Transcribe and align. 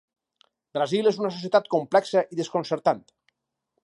Brasil 0.77 1.09
és 1.11 1.19
una 1.23 1.31
societat 1.35 1.69
complexa 1.75 2.23
i 2.37 2.39
desconcertant. 2.41 3.05